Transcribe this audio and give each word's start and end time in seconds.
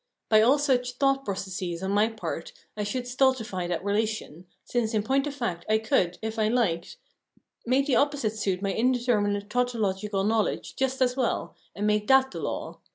By 0.29 0.41
all 0.41 0.57
such 0.57 0.93
thought 0.93 1.23
processes 1.25 1.83
on 1.83 1.91
my 1.91 2.09
part 2.09 2.53
I 2.75 2.83
should 2.83 3.05
stultify 3.05 3.67
that 3.67 3.83
relation, 3.83 4.47
since 4.65 4.95
in 4.95 5.03
point 5.03 5.27
of 5.27 5.35
fact 5.35 5.63
I 5.69 5.77
could, 5.77 6.17
if 6.23 6.39
I 6.39 6.49
hked, 6.49 6.95
make 7.67 7.85
the 7.85 7.93
oppo 7.97 8.17
site 8.17 8.31
suit 8.33 8.63
my 8.63 8.73
indeterminate 8.73 9.47
tautological 9.51 10.23
knowledge 10.23 10.75
just 10.75 11.03
as 11.03 11.15
well, 11.15 11.55
and 11.75 11.85
make 11.85 12.07
that 12.07 12.31
the 12.31 12.39
law. 12.39 12.79